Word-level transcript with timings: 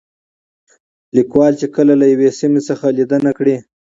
ليکوال 1.15 1.53
چې 1.59 1.67
کله 1.75 1.93
له 2.01 2.05
يوې 2.13 2.29
سيمې 2.39 2.61
څخه 2.69 2.85
ليدنه 2.97 3.31
کړې 3.37 3.55